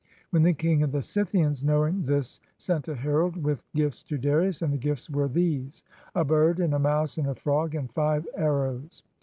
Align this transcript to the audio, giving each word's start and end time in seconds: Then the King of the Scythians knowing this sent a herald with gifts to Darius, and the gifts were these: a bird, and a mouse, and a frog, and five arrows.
Then 0.31 0.41
the 0.41 0.53
King 0.53 0.81
of 0.81 0.91
the 0.91 1.03
Scythians 1.03 1.63
knowing 1.63 2.01
this 2.01 2.39
sent 2.57 2.87
a 2.87 2.95
herald 2.95 3.43
with 3.43 3.63
gifts 3.75 4.01
to 4.05 4.17
Darius, 4.17 4.63
and 4.63 4.73
the 4.73 4.77
gifts 4.79 5.11
were 5.11 5.27
these: 5.27 5.83
a 6.15 6.25
bird, 6.25 6.57
and 6.59 6.73
a 6.73 6.79
mouse, 6.79 7.19
and 7.19 7.27
a 7.27 7.35
frog, 7.35 7.75
and 7.75 7.87
five 7.93 8.27
arrows. 8.35 9.03